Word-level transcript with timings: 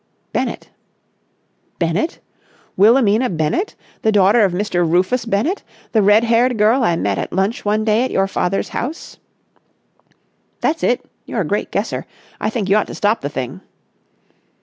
"Bennett." 0.33 0.71
"Bennett? 1.77 2.19
Wilhelmina 2.75 3.29
Bennett? 3.29 3.75
The 4.01 4.11
daughter 4.11 4.43
of 4.43 4.51
Mr. 4.51 4.83
Rufus 4.83 5.25
Bennett? 5.25 5.61
The 5.91 6.01
red 6.01 6.23
haired 6.23 6.57
girl 6.57 6.83
I 6.83 6.95
met 6.95 7.19
at 7.19 7.31
lunch 7.31 7.63
one 7.65 7.85
day 7.85 8.03
at 8.05 8.09
your 8.09 8.27
father's 8.27 8.69
house?" 8.69 9.19
"That's 10.59 10.81
it. 10.81 11.05
You're 11.27 11.41
a 11.41 11.45
great 11.45 11.69
guesser. 11.69 12.07
I 12.39 12.49
think 12.49 12.67
you 12.67 12.77
ought 12.77 12.87
to 12.87 12.95
stop 12.95 13.21
the 13.21 13.29
thing." 13.29 13.61